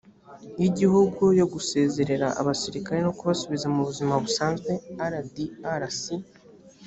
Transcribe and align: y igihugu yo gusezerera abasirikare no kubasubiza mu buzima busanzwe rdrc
y 0.61 0.63
igihugu 0.69 1.23
yo 1.39 1.45
gusezerera 1.53 2.27
abasirikare 2.41 2.99
no 3.05 3.11
kubasubiza 3.17 3.65
mu 3.75 3.81
buzima 3.87 4.13
busanzwe 4.23 4.71
rdrc 5.25 6.03